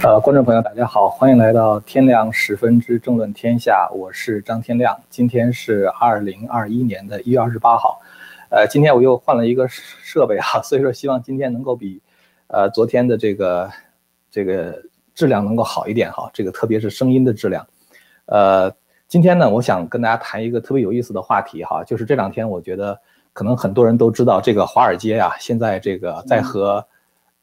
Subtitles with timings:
[0.00, 4.98] 呃，观众朋友，大家好，欢迎来到天亮十分之政论天下，我是张天亮。
[5.10, 8.00] 今天是二零二一年的一月二十八号，
[8.50, 12.00] 呃，今天我又换了一个设备哈，所以说希望今天能够比，
[12.48, 13.70] 呃，昨天的这个
[14.30, 14.82] 这个
[15.14, 17.66] 质量能够好一点哈，这个特别是声音的质量。
[18.26, 18.72] 呃，
[19.06, 22.98] 今天呢，我想跟大家谈一个特别有意思的话题哈，就是这两天我觉得
[23.32, 26.84] 可能很多人都知道，这个华尔街呀，现在这个在和。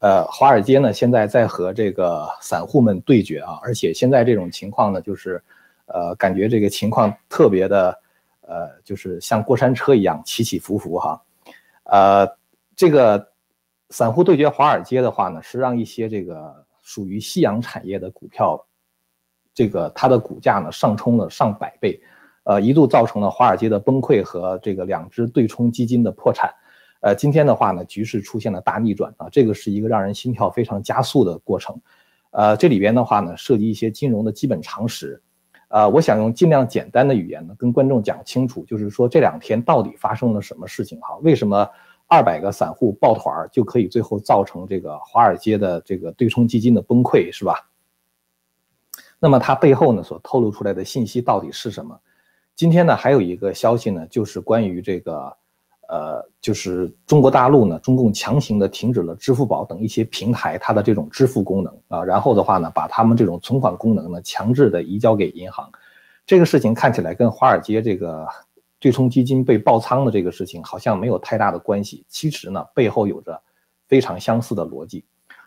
[0.00, 5.42] 呃，华尔街呢现在在和这个散户们对决啊，而且现在这种情况呢，就是，
[5.84, 8.00] 呃，感觉这个情况特别的，
[8.40, 11.22] 呃，就是像过山车一样起起伏伏哈，
[11.84, 12.26] 呃，
[12.74, 13.28] 这个
[13.90, 18.58] 散户对决华尔街的话呢，是让一些这个属于夕阳产业的股票，
[19.52, 22.00] 这个它的股价呢上冲了上百倍，
[22.44, 26.50] 呃，一度造成了华尔街的崩溃和这个两只对冲基金的破产。
[27.00, 31.80] 呃，今天的话呢，局势出现了大逆转啊，这个是一个让人心跳非常加速的过程。
[32.30, 35.20] 呃，这里边的话呢，涉及一些金融的基本常识。
[35.68, 41.16] 呃，我想用尽量简单的语言呢，跟观众讲清楚，就是说这两天到底发生了什么事情哈？
[41.22, 41.66] 为什么
[42.06, 47.70] 二百个散户抱团就可以最后造成这个华尔街的这个对冲基金的崩溃，是吧？
[49.18, 51.98] 那么它背后呢所透露出来的信息到底是什么？
[52.54, 55.34] 今天呢还有一个消息呢，就是关于这个。
[55.90, 65.68] 呃，就是中国大陆呢，中共强行的停止了支付宝等一些平台它的这种支付功能啊，然后的话呢，把他们这种存款功能呢强制的移交给银行，
[66.24, 68.24] 这个事情看起来跟华尔街这个
[68.78, 73.42] 对冲基金被爆仓的这个事情好像没有太大的关系，其实呢背后有着
[73.88, 75.04] 非常相似的逻辑。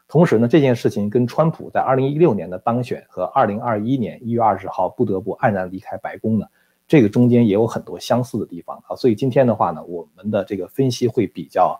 [0.10, 6.46] 同时呢，这件事情跟川普在二零一六年的当选和二零二一年一月二十号不得不黯然离开白宫呢。
[6.88, 11.80] 这个中间也有很多相似的地方啊，所以今天的话呢，我们的这个分析会比较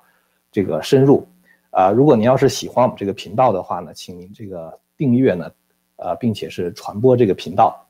[0.52, 1.28] 这个深入
[1.72, 1.92] 啊。
[1.92, 5.52] 如果您要是喜欢我们这个频道的话呢，请您这个订阅呢，
[5.98, 7.88] 呃，并且是传播这个频道。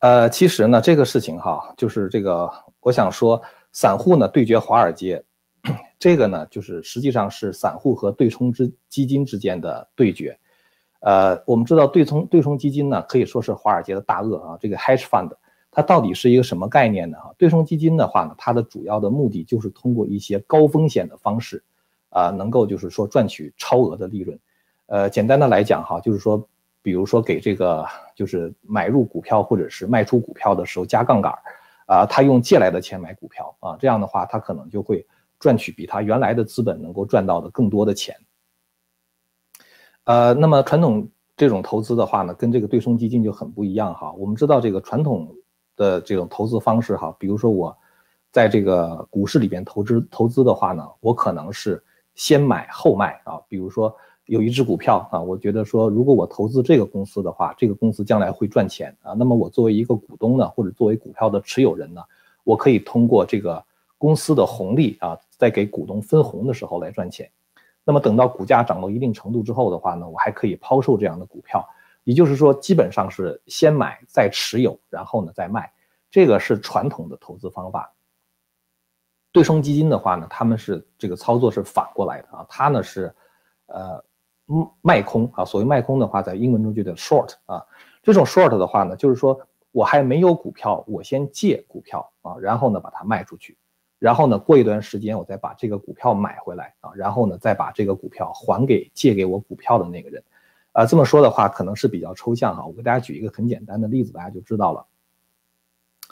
[0.00, 2.50] 呃，其实呢，这个事情哈，就是这个，
[2.80, 3.40] 我想说，
[3.72, 5.24] 散户呢对决华尔街，
[5.98, 10.38] 这个呢，就是实际上是散户和对冲之基金之间的对决。
[11.00, 15.30] 呃，我们知道对冲对冲基金呢，可以说是华尔街的大鳄啊，这个 hedge fund。
[15.74, 17.18] 它到底是一个什么概念呢？
[17.18, 21.64] 哈，对冲基金的话呢，它的主要的目的就是通过一些高风险的方式，
[22.10, 24.38] 啊，能够就是说赚取超额的利润。
[24.86, 26.48] 呃，简单的来讲哈，就是说，
[26.80, 27.84] 比如说给这个
[28.14, 31.32] 就是买入股票或者是卖出股票的时候加杠杆，
[31.86, 35.04] 啊，他用借来的钱买股票啊，这样的话他可能就会
[35.40, 38.14] 赚取比他原来的资本能够赚到的更多的钱。
[40.04, 44.12] 呃，那么传统这种投资的话呢，跟这个对冲基金就很不一样哈。
[44.12, 45.34] 我们知道这个传统。
[45.76, 47.76] 的这种投资方式哈，比如说我，
[48.30, 51.82] 在这个股市里边投资投资的话呢，我可能是
[52.14, 53.40] 先买后卖啊。
[53.48, 53.94] 比如说
[54.26, 59.12] 有一只股票啊，我觉得说如果我投资这个公司的话，这个公司将来会赚钱啊。
[59.12, 62.02] 那么我作为一个股东呢，或者作为股票的持有人呢，
[62.42, 63.62] 我可以通过这个
[63.98, 67.30] 公司的红利啊，在给股东分红的时候来赚钱。
[67.84, 71.66] 那么等到股价涨到一定程度之后的话呢，我还可以抛售这样的股票。
[72.04, 75.72] 也就是说，基本上是先买再持有，然后呢再卖，
[76.10, 77.92] 这个是传统的投资方法。
[79.32, 83.12] 对冲基金的话呢，他们是这个操作是反过来的啊，它呢是，
[83.66, 84.04] 呃，
[84.80, 85.44] 卖空啊。
[85.44, 87.66] 所谓卖空的话，在英文中就叫 short 啊。
[88.02, 89.40] 这种 short 的话呢，就是说
[89.72, 93.56] 我还没有股票，我先借股票啊，然后呢把它卖出去，
[93.98, 100.22] 然后呢过一段时间我再把这个股票买回来啊，然后呢再把这个股票还给借给我股票的那个人。
[100.74, 102.66] 啊，这么说的话可能是比较抽象哈。
[102.66, 104.84] 我给大家举一个很简单的例子，大家就知道了。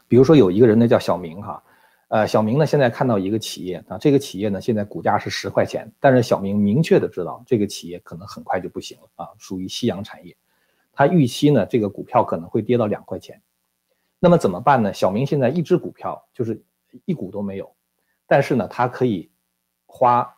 [0.07, 1.61] 比如说有一个人呢叫小明哈，
[2.07, 10.37] 呃，小明呢现在看到一个企业啊，这个企业呢现在股价是十块钱，但是小明明确的知道这个企业可能很快就不行了啊，属于夕阳产业。
[10.93, 13.43] 他预期呢这个股票可能会跌到两块钱，
[14.21, 14.95] 那么怎么办呢？
[14.95, 16.63] 小明现在一只股票就是
[17.05, 17.75] 一股都没有，
[18.29, 19.29] 但是呢他可以
[19.87, 20.33] 花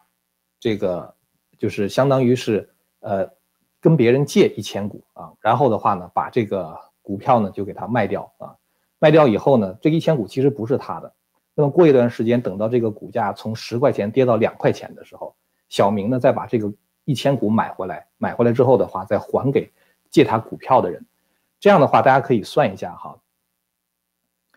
[0.58, 1.14] 这个
[1.58, 3.28] 就是相当于是呃。
[3.84, 8.56] 跟别人借一千股啊，然后的话呢，把这个股票呢就给他卖掉啊，
[8.98, 11.12] 卖掉以后呢，这一千股其实不是他的。
[11.54, 15.36] 那么过一段时间，等到这个股价从十块钱跌到两块钱的时候，
[15.69, 16.72] 小明呢再把这个
[17.04, 19.70] 一千股买回来，买回来之后的话，再还给
[20.08, 21.04] 借他股票的人。
[21.60, 23.14] 这样的话，大家可以算一下哈，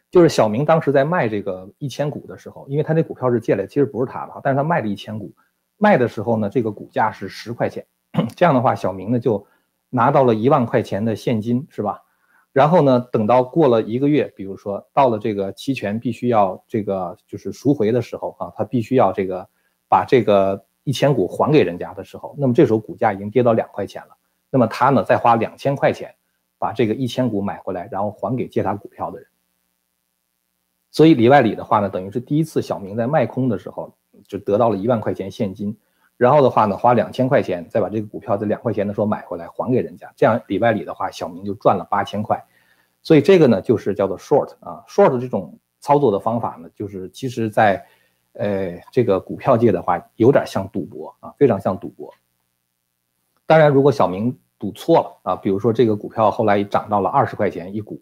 [0.09, 5.33] 就是小明当时在卖这个一千股的时候，因为他这股票是借来，其实不是他的，但是他卖了一千股，
[5.75, 7.85] 卖的时候呢，这个股价是十块钱。
[8.36, 9.46] 这样的话，小明呢就
[9.90, 12.04] 拿到了一万块钱的现金，是吧？
[12.54, 19.48] 然后呢，等到过了一个月，比如说到了这个期权必须要这个就是赎回的时候啊，他必须要这个
[19.88, 24.18] 把这个一千股还给人家的时候，那么这时候股价已经跌到两块钱了。
[24.50, 26.16] 那么他呢再花两千块钱
[26.58, 29.28] 把这个一千股买回来，然后还给借他股票的人。
[30.90, 33.94] 所以里外里的话呢，等于是第一次小明在卖空的时候
[34.28, 35.78] 就得到了一万块钱现金，
[36.18, 42.44] 然后的话呢花两千块钱再把这个股票在两块钱的时候买回来还给人家，这样里外里的话小明就赚了八千块。
[43.02, 47.86] 所以这个呢就是叫做 short 啊，short 这种操作的方法呢，就是其实在
[48.34, 52.14] 呃这个股票界的话有点像赌博啊，非常像赌博。
[53.46, 58.02] 当然，如果小明赌错了啊，比如说这个股票后来涨到了二十块钱一股。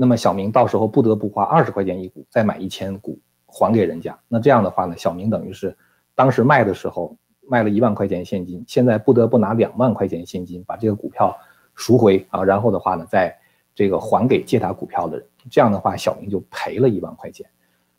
[0.00, 5.76] 那么小明到时候不得不花二十块钱一股再买一千股还给人家，那这样的话呢，小明等于是
[6.14, 7.16] 当时卖的时候
[7.48, 11.36] 卖了一万块钱现金，现在不得不拿两万块钱现金把这个股票
[11.74, 13.36] 赎回啊，然后的话呢，再
[13.74, 17.48] 这个还给借他股票的人，这样的话小明就赔了一万块钱。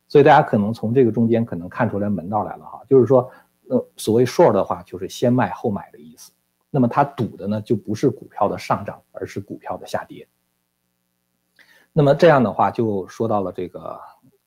[0.08, 3.30] 所以大家可能从这个中间可能看出来门道来了哈，就是说，
[3.70, 6.32] 呃，所谓 short 的话就是先卖后买的意思。
[6.72, 10.28] 那么他赌的呢就不是股票的上涨，而是股票的下跌。
[11.94, 14.00] 那么这样的话，就说到了这个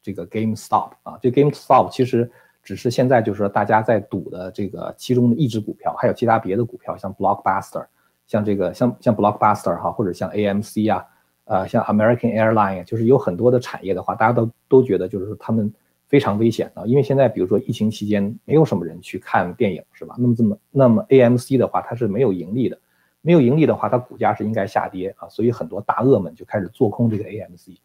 [0.03, 2.31] 这个 GameStop 啊，这 GameStop 其实
[2.63, 7.87] 只是现在就是说大家在赌的这个其中的一只股票，还有其他别的股票，像 Blockbuster，
[8.27, 11.05] 像这个像像 Blockbuster 哈，或者像 AMC 啊，
[11.45, 15.73] 呃，像 American Airline，就是有很多的产业的话，大家都都觉得就是说他们
[16.09, 20.15] 非常危险啊，因为现在比如说疫情期间没有什么人去看电影是吧？
[20.19, 22.79] 那么这么那么 AMC 的话，它是没有盈利的。
[23.25, 27.77] 没有盈利的话，它股价是应该下跌啊，所以很多大鳄们就开始做空这个 AMC，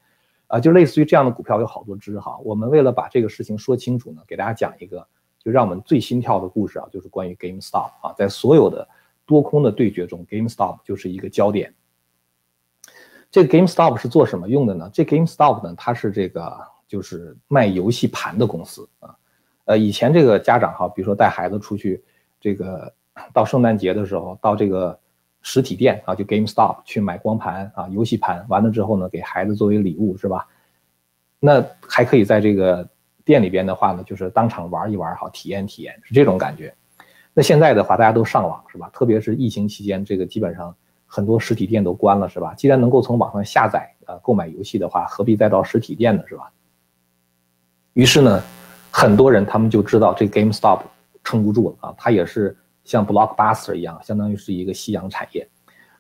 [0.48, 2.38] 啊，就类似于这样的股票有好多只哈。
[2.44, 5.06] 我们为了把这个事情说清楚呢，给大家讲一个
[5.40, 8.88] 就让我们最心跳的故事啊，就是关于 GameStop 啊，在所有的
[9.26, 11.74] 多空的对决中，GameStop 就是一个焦点。
[13.30, 14.90] 这个 GameStop 是做什么用的呢？
[14.94, 16.58] 这 GameStop 呢，它是这个
[16.88, 19.16] 就是卖游戏盘的公司啊。
[19.66, 22.02] 呃，以前这个家长哈，比如说带孩子出去，
[22.40, 22.94] 这个
[23.34, 24.98] 到圣诞节的时候，到这个。
[25.50, 30.46] 实体店啊，就 GameStop 去买光盘啊，游戏盘，完了之后呢，给孩子作为礼物是吧？
[31.40, 32.86] 那还可以在这个
[33.24, 36.76] 店里边的话呢，就是当场玩一玩，好体验体验，是这种感觉。
[37.34, 38.90] 那现在的话，大家都上网是吧？
[38.92, 42.54] 特别是疫情期间，这个基本上很多实体店都关了是吧？
[42.56, 46.52] 既然能够从网上下载呃购买游戏的话，何必再到实体店呢是吧？
[47.94, 48.44] 于是呢，
[48.92, 50.82] 很多人他们就知道这 GameStop
[51.24, 52.54] 撑不住了啊，它也是。
[52.88, 55.45] 像 Blockbuster 一样，相当于是一个夕阳产业，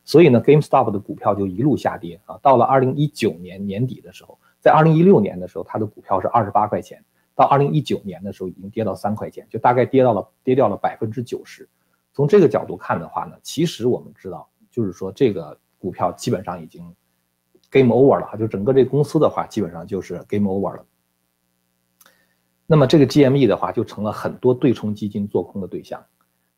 [0.05, 2.39] 所以呢，GameStop 的股票就一路下跌啊。
[2.41, 7.03] 到了二零一九年年底的时候，在二零一六年的时候，它的股票是二十八块钱，
[7.35, 11.67] 到二零一九年的时候已经跌到三块钱，就大概跌到了跌掉了百分之九十。
[12.13, 16.81] 从这个角度看的话呢，其实我们知道，就是说这个股票基本上已经
[17.69, 20.85] Game Over 了哈，就整个这公司的话，基本上就是 Game Over 了。
[22.65, 26.01] 那么这个 GME 的话，就成了很多对冲基金做空的对象。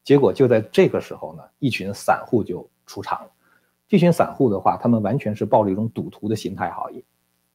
[0.09, 3.27] 结果就在这个时候呢，一群散户就出场了。
[3.88, 7.03] 这群散户的话，他们完全是抱着一种赌徒的心态，好也，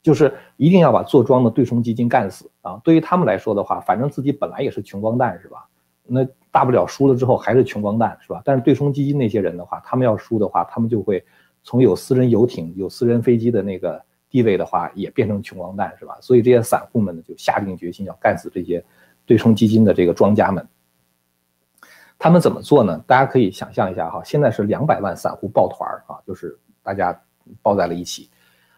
[0.01, 2.79] 就是一定要把做庄的对冲基金干死啊。
[2.81, 5.67] 对于他们来说的话，反正自己本来也是穷光蛋，是吧？
[6.07, 8.41] 那大不了输了之后还是穷光蛋，是吧？
[8.45, 11.21] 但是对冲基金那些人的话，他们要输的话，他们就会
[11.61, 16.17] 从有私人游艇、有私人飞机的那个地位的话，也变成穷光蛋，是吧？
[16.21, 18.81] 所以这些散户们呢，就下定决心要干死这些
[19.25, 20.65] 对冲基金的这个庄家们。
[22.17, 22.97] 他们怎么做呢？
[23.05, 27.19] 大家可以想象一下哈，现在是两百万散户抱团儿啊，就是大家
[27.61, 28.29] 抱在了一起，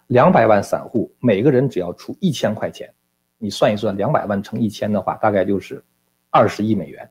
[0.08, 2.94] 两百万散户每个人只要出一千块钱，
[3.38, 5.84] 你算一算，两百万乘一千的话，大概就是
[6.30, 7.10] 二十亿美元。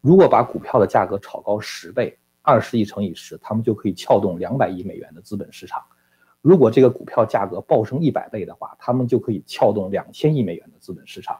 [0.00, 5.82] 如果把股票的价格炒高十倍，二十亿乘以十，他们就可以撬动两百亿美元的资本市场。
[6.40, 11.36] 如果这个股票价格暴升一百倍的话，他们就可以撬动两千亿美元的资本市场。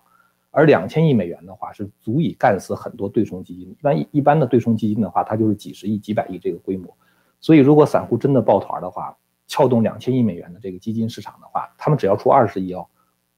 [0.56, 3.68] 而两千亿美元的话，是足以干死很多对冲基金。
[3.68, 6.96] 一般一般的对冲基金的话，它就是几十亿、几百亿这个规模。
[7.42, 9.14] 所以，如果散户真的抱团的话，
[9.46, 12.86] 撬动两千亿美元的这个基金市场的话，他们只要出二十亿哦，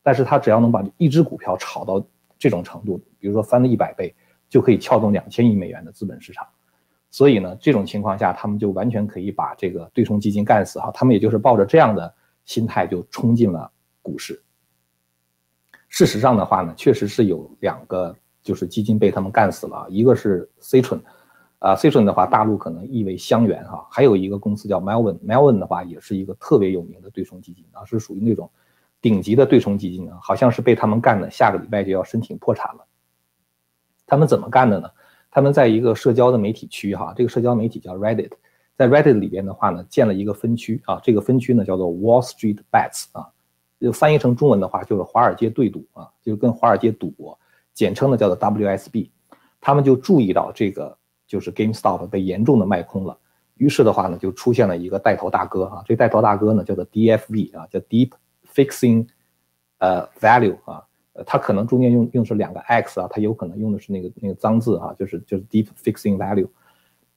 [0.00, 2.00] 但是他只要能把一只股票炒到
[2.38, 4.14] 这种程度，比如说翻了一百倍，
[4.48, 6.46] 就可以撬动两千亿美元的资本市场。
[7.10, 10.88] 所以呢，这种情况下，他们就完全可以把这个对冲基金干死哈。
[10.94, 13.68] 他们也就是抱着这样的心态就冲进了
[14.02, 14.40] 股市。
[15.88, 19.86] 事实上的话呢，确实是有两个，就是基金被他们干死了。
[19.88, 21.00] 一个是 Citron，
[21.58, 23.86] 啊，Citron 的话，大陆可能译为香园哈。
[23.90, 28.50] 还有一个公司叫 Melvin，Melvin 的话也是一个特别有名的对冲基金啊，是属于那种
[29.00, 32.84] 顶级的对冲基金啊，好像是被他们干的，下个礼拜就要申请破产了。
[34.06, 34.88] 他们怎么干的呢？
[35.30, 38.30] 他们在一个社交的媒体区哈，这个社交媒体叫 Reddit，
[38.76, 43.28] 在 Reddit 里边的话呢，建了一个分区啊，这个分区呢叫做 Wall Street Bets 啊。
[43.80, 47.38] 就翻译成中文的话，就是华尔街对赌啊，就是跟华尔街赌博，
[47.72, 49.10] 简称呢叫做 WSB。
[49.60, 53.18] 他们就注意到这个就是 GameStop 被严重的卖空了，
[53.56, 58.12] 于是的话呢，就出现了一个带头大哥啊，这带头大哥呢叫做 DFV 啊，叫 Deep
[58.54, 59.06] Fixing
[59.78, 66.48] 呃 Value 啊，呃，它可能中间用用是两个 X 啊，它有可能用的是那个那个脏字啊，就是就是 Deep Fixing Value。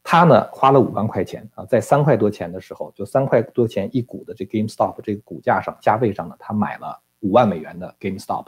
[0.04, 8.48] 他呢花了五万块钱啊，在三块多钱的时候，就三块多钱一股的这 GameStop 这个股价上价位上呢，他买了五万美元的 GameStop，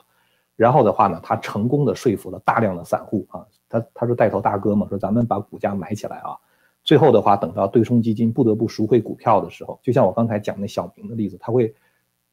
[0.55, 6.35] 然后的话呢，他成功的说服了大量的散户啊，他他是带头大哥嘛，说咱们把股价买起来啊，
[6.83, 11.73] 最后的话等到对冲基金不得不赎回股票的时候，就像我刚才讲那小明的例子，他会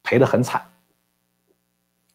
[0.02, 0.62] 赔得很惨。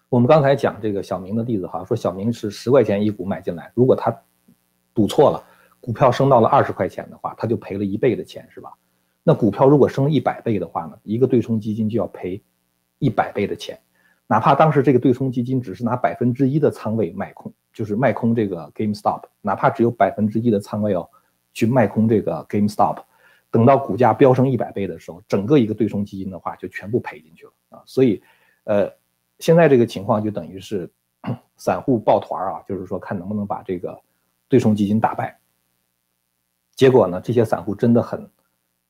[0.09, 4.11] 我们刚才讲这个小明的例子哈，说小明是十块钱一股买进来，如果他
[4.93, 5.43] 赌错了。
[5.85, 8.73] 股票升到了二十块钱的话，他就赔了一倍的钱，是吧？
[9.21, 12.41] 那股票如果升一百倍的话呢，一个对冲基金就要赔
[12.97, 13.79] 一百倍的钱，
[14.25, 21.07] 哪怕当时这个对冲基金只是拿百分之一的仓位卖空，就是卖空这个 GameStop，哪怕只有百分之一的仓位哦，
[21.53, 23.03] 去卖空这个 GameStop，
[23.51, 27.83] 等到股价飙升一百倍的时候，整个一个对冲基金的话就全部赔进去了啊！
[27.85, 28.23] 所以，
[28.63, 28.91] 呃，
[29.37, 30.89] 现在这个情况就等于是
[31.57, 33.95] 散户抱团啊，就是说看能不能把这个
[34.49, 35.39] 对冲基金打败。
[36.75, 37.21] 结果呢？
[37.21, 38.29] 这些散户真的很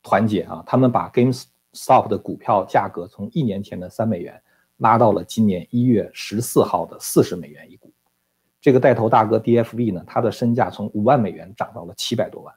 [0.01, 0.63] 团结啊！
[0.65, 4.41] 他们把 GameStop 的股票价格从一年前的三美元
[4.77, 7.93] 拉到了今年一月十四号的四十美元一股。
[8.59, 12.53] 这个带头大哥 DFV 呢，他的身价从五万美元涨到了七百多万。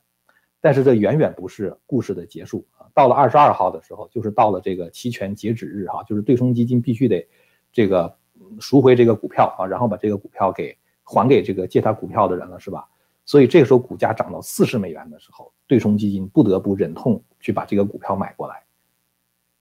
[0.60, 2.88] 但是这远远不是故事的结束啊！
[2.94, 7.28] 到了二十二号的时候，就是到了这个期权截止日哈，就是对冲基金必须得
[7.70, 8.16] 这个
[8.58, 12.88] 赎回这个股票啊，然后把这个股票给还给这个借他股票的人了，是吧？
[13.28, 18.62] 所以这个时候股价涨到四十美元的时候，对冲基金不得不忍痛去把这个股票买过来。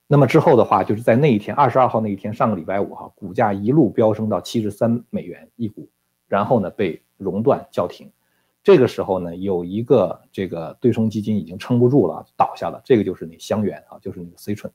[0.07, 5.89] 那么之后的话，就是在那一天二十二号那一天，上个礼拜五哈，股价一路飙升到七十三美元一股，
[6.29, 8.09] 然后呢被熔断叫停。
[8.63, 12.81] 这个时候呢，有一个这个对冲基金已经撑不住了，倒下了。
[12.85, 14.71] 这个就是那香园啊，就是那个 Citron。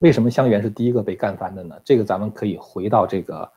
[0.00, 1.80] 为什么香园是第一个被干翻的呢？
[1.84, 3.52] 这个咱们可以回到这个。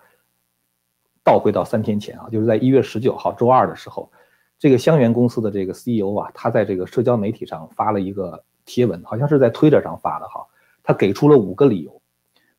[1.23, 4.11] 倒回到三天前啊，就是在一月十九号周二的时候，
[4.59, 10.45] 这个香园公司的这个 CEO 啊，他在这个社交媒体上发了一个贴文，好像是在推特上发的哈。
[10.83, 12.01] 他给出了五个理由，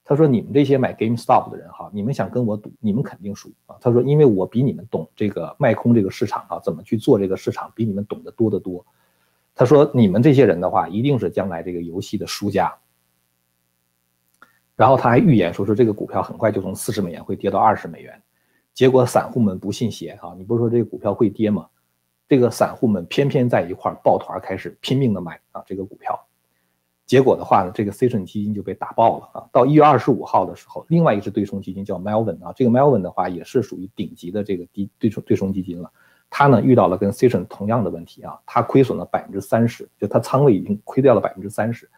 [0.02, 8.85] 他说：“你们这些买 GameStop 的人哈，你们想跟我赌，你们肯定输啊。”他说：“因为我比你们懂这个卖空这个市场啊，怎么去做这个市场，比你们懂得多得多。”
[9.54, 12.75] 他说：“你们这些人的话，一定是将来这个游戏的输家。”
[14.76, 18.21] 然后他还预言说：“说这个股票很快就从四十美元会跌到二十美元。”
[18.75, 20.35] 结果散户们不信邪啊！
[20.37, 21.69] 你不是说这个股票会跌吗？
[22.28, 26.26] 这个散户们偏偏在一块抱团开始拼命的买啊这个股票。
[27.07, 29.49] 结果的话呢，这个 C 顺基金就被打爆了啊！
[29.52, 35.93] 到一月二十五号的时候，另外一只对冲基金叫 Melvin 啊，这个 Melvin 的话也是属于顶级的这个低对冲对冲基金了。
[36.31, 41.88] 它呢遇到了跟 C 顺同样的问题啊，它亏损了百分之三十，就它仓位已经亏掉了百分之三十。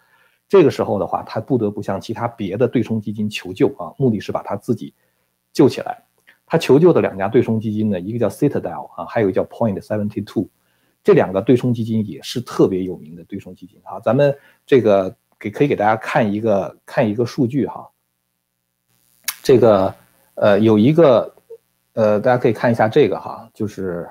[0.49, 4.93] 这个时候的话，它不得不向其他别的对冲基金求救啊，目的是把它自己
[5.53, 6.03] 救起来。
[6.47, 10.49] 他求救的两家对冲基金呢，一个叫 Citadel 啊，还有一个叫 Point Seventy Two，
[11.03, 13.99] 这两个对冲基金也是特别有名的对冲基金啊。
[13.99, 14.33] 咱们
[14.65, 17.89] 这个给可以给大家看一个看一个数据哈，
[19.43, 19.93] 这个
[20.35, 21.35] 呃有一个
[21.95, 24.09] 呃大家可以看一下这个哈，就是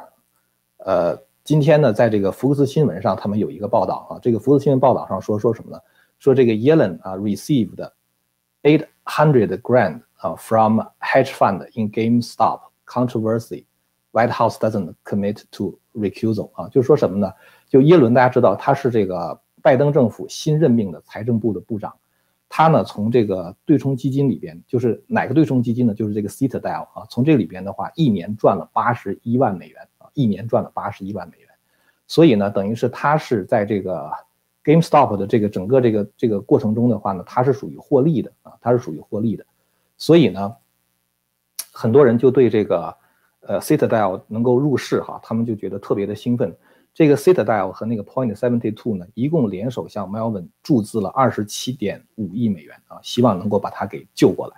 [0.79, 5.79] 呃今天呢在这个福克斯新闻上他们有一个报道啊，这个福克斯新闻报道上说说什么呢？
[6.19, 7.89] 说这个 Yellen 啊 received
[8.63, 10.01] eight hundred grand。
[10.17, 13.65] 啊，from hedge fund in GameStop controversy,
[14.11, 17.31] White House doesn't commit to recusal 啊，就是说什么呢？
[17.67, 21.93] 就耶伦，大家知道他是这个拜登政府新任命的财政部的部长，
[22.47, 25.93] 他呢从这个对冲基金里边，就是哪个对冲基金呢？
[25.93, 31.49] 就是这个 Citadel 啊，从这里边的话，一年赚了八十一万美元啊，一年赚了八十一万美元，
[32.07, 34.09] 所以呢，等于是他是在这个
[34.63, 39.45] GameStop 的这个整个这个这个过程中的话呢，他是属于获利的啊，他是属于获利的。
[39.97, 40.55] 所以呢，
[41.71, 42.97] 很多人就对这个
[43.41, 46.55] 呃 Citadel 能够入市哈，他们就觉得特别的兴奋。
[46.93, 54.55] 这个 Citadel 和那个 Point Seventy Two 呢，一共联手向 Melvin 注资了二十七点五亿美元啊，希望能够把他给救过来。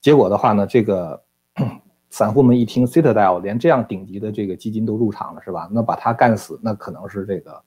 [0.00, 1.22] 结果的话呢，这个
[2.10, 5.68] 散户们一听 Citadel 连这样顶级的这个基金都入场了，是吧？
[5.72, 7.62] 那把他干死，那可能是这个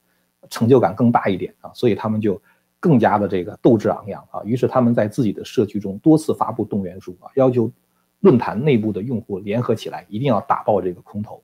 [0.50, 2.40] 成就感更大一点啊，所以他们就。
[2.84, 7.72] 更加的这个斗志昂扬啊，于是他们在自己的社区中多次发布动员书啊，要求
[8.20, 11.42] 论坛内部的用户联合起来，一定要打爆这个空头。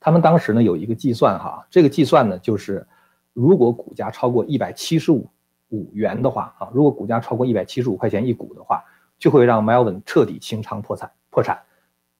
[0.00, 2.86] 他们当时呢有一个计算哈，这个计算呢就是
[3.34, 5.28] 如果股价超过一百七十五
[5.68, 8.82] 五元的话啊，如果股价超过一百七十五块钱一股的话，
[9.18, 11.62] 就会让 Melvin 彻底清仓破产破产。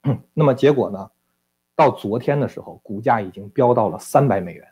[0.35, 1.09] 那么结果呢，
[1.75, 4.67] 到昨天的时候，股价已经飙到了三百美元。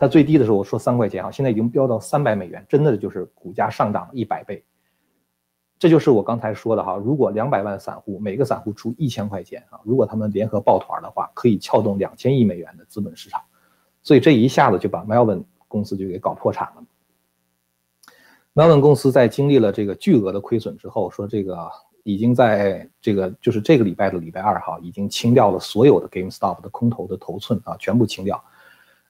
[0.00, 4.64] 它最低的时候我说三块钱啊，现在已经飙到三百美元，真的就是股价上涨一百倍。
[5.78, 13.42] 这就是我刚才说的哈，如果两百万散户每个散户出一千块钱啊，如果他们联合抱团的话，可以撬动两千亿美元的资本市场，
[14.02, 16.82] 所以这一下子就把 Melvin 公司就给搞破产了。
[18.54, 21.70] Melvin 公司在经历了这个巨额的亏损之后，说这个
[22.04, 28.42] 已经在这个就是这个礼拜的礼拜二哈，已经清掉了所有的 GameStop 的空头的头寸啊，全部清掉。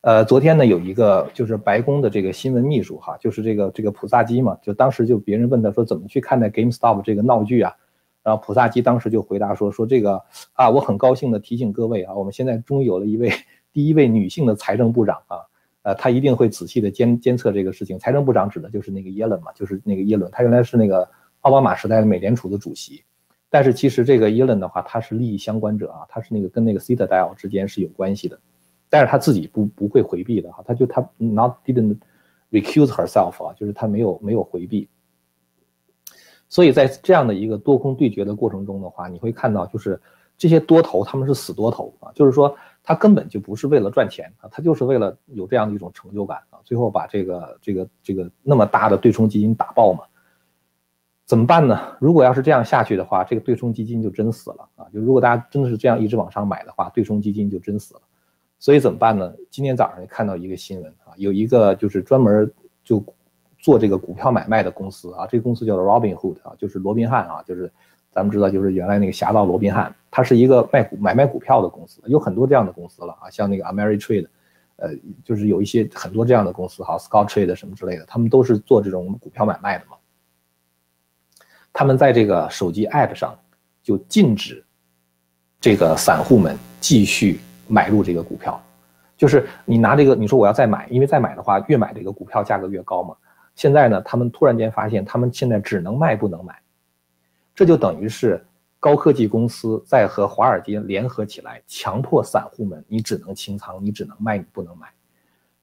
[0.03, 7.77] 呃，昨天呢有一个就是白宫的这个新闻秘书哈，就是这个这个普萨基嘛，就当时就别人问他说怎么去看待 GameStop 这个闹剧啊，
[8.23, 10.23] 然后普萨基当时就回答说说这个
[10.55, 13.31] 啊，我很高兴的提醒各位啊，我们现在终于有了一位
[13.75, 15.37] 第一位女性的财政部长啊，
[15.83, 17.99] 呃，她一定会仔细的监监测这个事情。
[17.99, 21.07] 财政部长指的就是那个耶伦嘛，就是那个耶伦，他原来是那个
[21.41, 23.05] 奥巴马时代的美联储的主席，
[23.51, 28.41] 但是其实这个耶伦的话，他是利益相关者啊，他是那个跟那个 Citadel 之间是有关系的。
[28.91, 31.97] 但是他自己不不会回避的哈，他就他 not didn't
[32.51, 34.87] recuse herself 啊，就是他没有没有回避。
[36.49, 39.99] 所以在这样的一个多空对决的过程中的话，你会看到就是
[40.37, 50.05] 这些多头他们是死多头啊，就是说他根本就不是为了赚钱啊，他就是为了有这样的一种成就感啊，最后把这个这个这个那么大的对冲基金打爆嘛。
[51.25, 51.97] 怎么办呢？
[52.01, 54.85] 如果要是这样下去的话，这个对冲基金就真死了啊！
[54.93, 58.01] 就如果大家真的是这样一直往上买的话，对冲基金就真死了。
[58.61, 59.33] 所以怎么办呢？
[59.51, 62.53] 今天早上看到一个新闻啊，有一个就是专门
[62.85, 63.03] 就
[63.59, 67.73] 做这个股票买卖的公司啊，这个公司叫做 Robinhood 啊，就是罗宾汉啊，就是
[68.13, 74.29] 咱们知道就是原来那个侠盗罗宾汉，他是一个卖股买卖股票的公司，有很多这样的公司了啊，像那个 Ameritrade，
[74.77, 74.91] 呃，
[75.25, 79.97] 就是有一些很多这样的公司哈，Scottrade 什么之类的，他们都是做这种股票买卖的嘛。
[81.73, 83.39] 他们在这个手机 App 上
[83.83, 84.63] 就禁止
[85.59, 87.41] 这个散户们继续。
[87.71, 88.61] 买入这个股票，
[89.17, 93.15] 就是你拿这个，你说我要再买，因为再买的话，越买这个股票价格越高嘛。
[93.55, 96.61] 现在呢，他们突然间发现，他们现在只能卖不能买，
[97.55, 98.45] 这就等于是
[98.79, 104.89] 高科技公司在和华尔街联合起来，强迫散户们，你只能清仓，你只能卖，你不能买。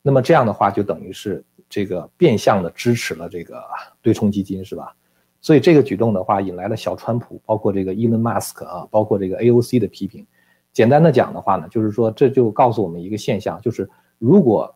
[0.02, 3.62] 那么这样的话，就等于是这个变相的支持了这个
[4.02, 4.96] 对冲基金，是吧？
[5.42, 10.26] 所以这个举动的话，引来了小川普，包括这个伊隆马斯克啊，包括这个 AOC 的批评。
[10.78, 14.72] 简单的讲的话呢，就是说这就告诉我们一个现象，就是如果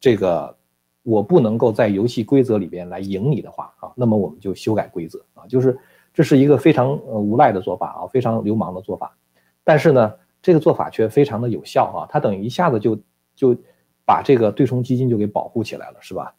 [0.00, 0.58] 这个
[1.04, 5.78] 我不能够在游戏规则里边来赢你的话啊，那么我们就修改规则啊，就是
[6.12, 9.16] 这是一个非常呃无赖的做法啊，非常流氓的做法。
[9.62, 13.00] 但是呢，这个做法却非常的有效啊，它等于一下子就
[13.36, 13.56] 就
[14.04, 16.34] 把这个对冲基金就给保护起来了，是吧？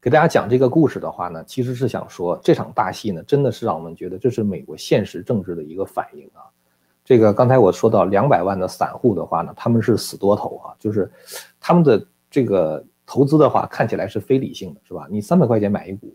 [0.00, 6.46] 给大家讲这个故事的话呢，其实是想说这场大戏呢，真的是让我们觉得这是美国现实政治的一个反应啊。
[7.04, 11.10] 这个刚才我说到两百万的散户的话呢，他们是死多头啊，就是
[11.60, 15.06] 他们的这个投资的话看起来是非理性的，是吧？
[15.10, 16.14] 你三百块钱买一股，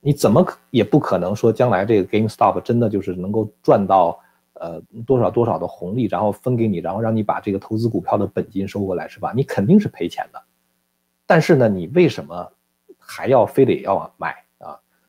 [0.00, 4.18] 你怎么可也不可能说将来这个 GameStop 真的就是能够赚到
[4.54, 9.32] 呃多少多少的红利，然后分给你，然后让你把这个投资股票的本金收过来，是吧？
[9.36, 10.42] 你肯定是赔钱的。
[11.26, 12.52] 但是呢，你为什么
[12.98, 14.45] 还要非得要买？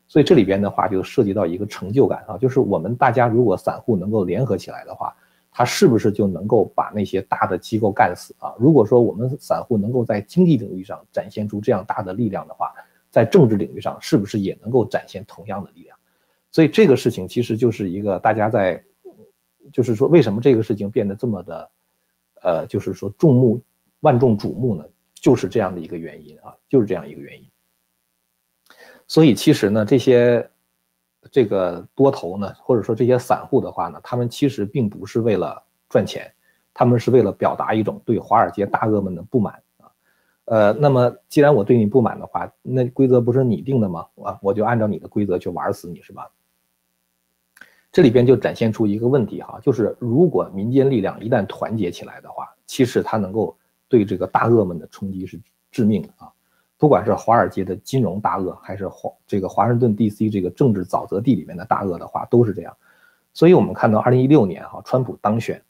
[0.08, 5.14] 所以这里边的话就涉及到一个成就感啊，就是我们大家如果散户能够联合起来的话，
[5.52, 8.54] 他是不是就能够把那些大的机构干死啊？
[8.58, 12.72] 如果说我们散户能够在经济领域上展现出这样大的力量的话，
[13.10, 15.96] 在政治领域上是不是也能够展现同样的力量？
[16.50, 18.82] 所以这个事情其实就是一个大家在，
[19.72, 21.70] 就是说为什么这个事情变得这么的，
[22.42, 23.60] 呃，就是说众目
[24.00, 24.84] 万众瞩目呢？
[25.20, 27.47] 就是这样的一个原因啊，就是这样一个原因。
[29.08, 30.48] 所以其实呢，这些
[31.32, 36.30] 这个多头呢，或者说这些散户的话呢，他们其实并不是为了赚钱，
[36.74, 39.90] 他们是为了表达一种对华尔街大鳄们的不满啊。
[40.44, 44.06] 呃，那么既然我对你不满的话，那规则不是你定的吗？
[44.22, 46.30] 啊，我就按照你的规则去玩死你是吧？
[47.90, 53.56] 这里边就展现出一个问题哈，就是如果民间力量一旦团结起来的话，其实它能够
[53.88, 55.40] 对这个大鳄们的冲击是
[55.70, 56.30] 致命的啊。
[56.78, 60.30] 不管是华尔街的金融大鳄，还是华这个华盛顿 D.C.
[60.30, 62.74] 这个政治沼泽地里面的大鳄的话，都是这样。
[63.34, 65.60] 所以，我们看到二零一六年哈，川普当选，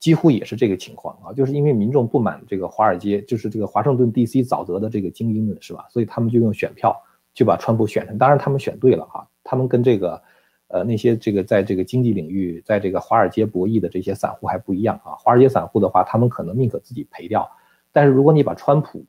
[0.00, 4.42] 几乎也是这个情况啊，就是因为民众不满这个华尔街，就是这个华盛顿 D.C.
[4.42, 5.86] 沼泽的这个精英们，是吧？
[5.88, 7.00] 所以他们就用选票
[7.32, 8.18] 去把川普选成。
[8.18, 10.20] 当然，他们选对了哈，他们跟这个
[10.66, 15.14] 呃那些这个在这个经济领域，在这个华尔街博弈的这些散户还不一样啊。
[15.18, 17.48] 华尔街散户的话，他们可能宁可自己赔掉，
[17.92, 19.04] 但是如果你把川普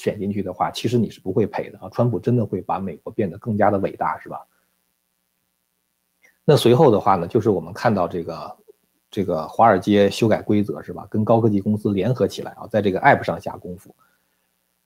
[0.00, 1.90] 选进去的话，其实你是不会赔的啊！
[1.90, 4.46] 川普真的会把美国变得更加的伟大，是吧？
[6.42, 8.56] 那随后的话呢，就是我们看到这个
[9.10, 11.06] 这个华尔街修改规则是吧？
[11.10, 13.94] 跟高科技公司联合起来啊，在这个 App 上下功夫，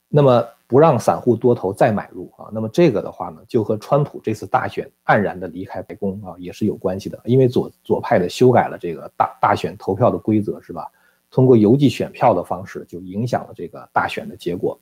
[0.08, 2.50] 那么不让散户多头再买入啊。
[2.52, 7.20] 那么这个的话呢，就和川普这次大选黯然的离开白宫啊，也是有关系的。
[7.24, 10.90] 因为左左派的修改了这个大大选投票的规则是吧？
[11.30, 14.78] 通过邮寄选票的方式，就影响了这个大选的结果。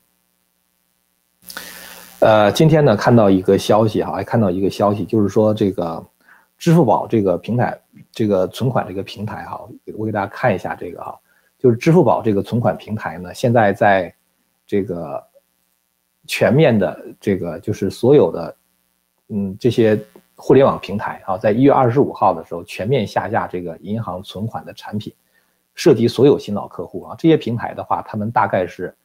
[2.19, 6.05] 呃，今天呢看到一个消息哈，还看到一个消息，就是说这个
[6.57, 7.79] 支付宝这个平台。
[8.11, 11.17] 这个存款这个平台哈，我给大家看一下这个哈，
[11.57, 14.13] 就是支付宝这个存款平台呢，现在在
[14.67, 15.23] 这个
[16.27, 18.55] 全面的这个就是所有的
[19.29, 19.99] 嗯这些
[20.35, 25.11] 互联网平台啊，在一月二十五号的时候全面下架这个银行存款的产品，
[25.73, 27.15] 涉及所有新老客户啊。
[27.17, 28.95] 这些平台的话，他们大概是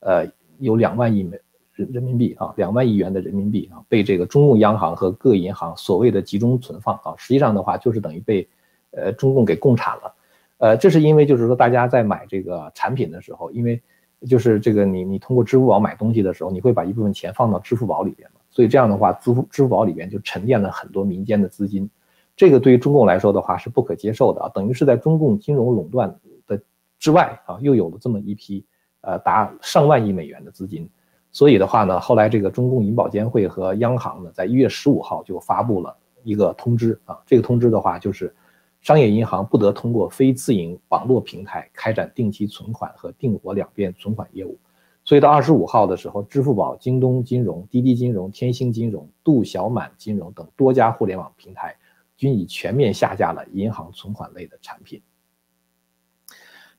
[0.00, 0.26] 呃
[0.58, 1.38] 有两万亿美。
[1.84, 8.48] 人民币啊，两万亿元的人民币啊，被这个中共央行和各银行所谓的集中存放啊，实际上的话就是等于被，
[8.90, 10.14] 呃，中共给共产了，
[10.58, 13.80] 呃，这是因为就是说大家在买这个产品的时候，因为
[14.26, 21.88] 就是这个你你通过支付宝买东西的时候，你会把一部分钱放到支付宝里边嘛，所以这样的话，支付支付宝里边就沉淀了很多民间的资金，
[22.34, 26.12] 这个对于中共来说的话是不可接受的啊，等于是在中共金融垄断
[26.46, 26.60] 的
[26.98, 28.64] 之外啊，又有了这么一批
[29.02, 30.88] 呃达上万亿美元的资金。
[31.30, 37.18] 所以的话呢，后来这个中共银保监会和央行呢，在一月十五号就发布了一个通知啊。
[37.26, 38.34] 这个通知的话，就是
[38.80, 44.58] 商业银行不得通过非自营网络平台开展定期存款和定活两变存款业务。
[45.04, 51.76] 所以到二十五号的时候，支付宝、京东金融、滴滴金融、天星金融、度小满金融等多家互联网平台
[52.16, 55.00] 均已全面下架了银行存款类的产品。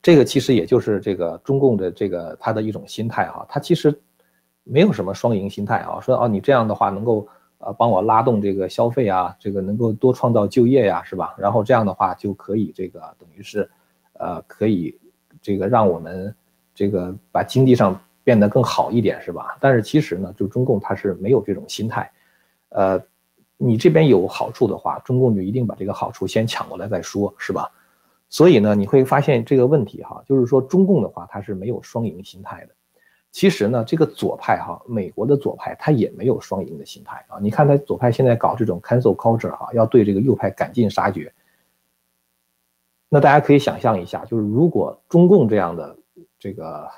[0.02, 3.98] 这个其实也就是这个中共的这个他的一种心态哈，他其实。
[4.70, 7.28] 没有什么双赢心态啊，说哦你这样的话能够
[7.58, 11.36] 呃帮我拉动这个消费啊，这个能够多创造就业呀，是吧？
[11.38, 13.70] 然后这样的话就可以这个等于是，
[14.14, 14.96] 呃可以
[15.42, 16.34] 这个让我们
[16.76, 19.58] 这个把经济上变得更好一点，是吧？
[19.60, 22.12] 但是其实呢，就中共他是没有这种心态，
[22.70, 23.02] 呃，
[23.58, 27.70] 你这边有好处的话，中共就一定把这个好处先抢过来再说，是吧？
[28.30, 32.76] 所以呢，你会发现这个问题哈，就是说中共的话他是没有双赢心态的。
[33.32, 37.38] 其实呢，这个左派哈，美国的左派他也没有双赢的心态啊。
[37.40, 41.32] 你看他左派现在搞这种 cancel culture 哈，要对这个右派赶尽杀绝。
[43.08, 45.96] 那大家可以想象一下，就是如果中共这样的
[46.40, 46.90] 这个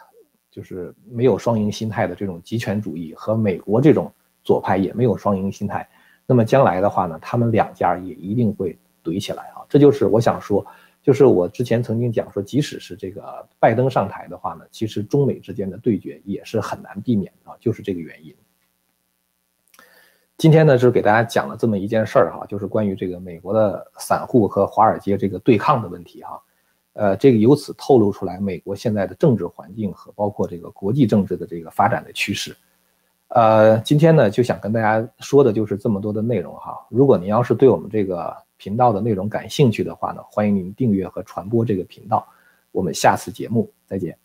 [0.50, 4.12] 就是没有双赢心态的这种极权主义和美国这种
[4.44, 5.88] 左派也没有双赢心态，
[6.26, 9.66] 那么将来的话呢，他们两家也一定会怼起来啊。
[9.68, 10.66] 这就是我想说。
[11.02, 18.36] 就是我之前曾经讲说，即使是这个拜登上台的话呢，其实中美之间的对决也是很难避免的，就是这个原因。
[20.38, 26.42] 今天呢，就是给大家讲了这么一件事儿哈，就是关于这个美国的散户和华尔街这个对抗的问题哈。
[26.94, 32.56] 呃，这个由此透露出来美国现在的政治环境和包括这个国际政治的这个发展的趋势。
[33.30, 36.86] 呃，今天呢，就想跟大家说的就是这么多的内容哈。
[36.90, 42.28] 如果您要是对我们这个，频道的内容感兴趣的话呢，欢迎您订阅和传播这个频道。
[42.72, 44.16] 我们下次节目再见。